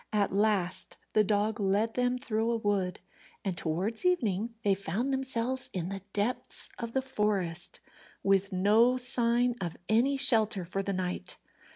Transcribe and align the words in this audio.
At 0.11 0.33
last 0.33 0.97
the 1.13 1.23
dog 1.23 1.59
led 1.59 1.93
them 1.93 2.17
through 2.17 2.51
a 2.51 2.57
wood, 2.57 2.99
and 3.45 3.55
towards 3.55 4.03
evening 4.03 4.55
they 4.63 4.73
found 4.73 5.13
themselves 5.13 5.69
in 5.73 5.89
the 5.89 6.01
depths 6.11 6.69
of 6.79 6.93
the 6.93 7.03
forest, 7.03 7.79
with 8.23 8.51
no 8.51 8.97
sign 8.97 9.53
of 9.61 9.77
any 9.87 10.17
shelter 10.17 10.65
for 10.65 10.81
the 10.81 10.91
night. 10.93 11.37